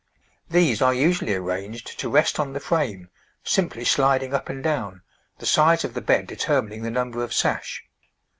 [0.49, 3.09] These are usually arranged to rest on the frame,
[3.43, 5.03] simply sliding up and down,
[5.37, 7.83] the size of the bed determining the number of sash.